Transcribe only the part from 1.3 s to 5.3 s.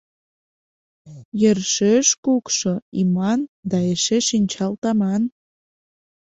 —Йӧршеш кукшо, иман да эше шинчал таман.